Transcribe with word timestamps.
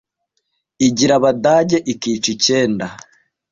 Igira 0.87 1.13
Abadage 1.19 1.77
ikica 1.91 2.27
icyenda, 2.35 2.85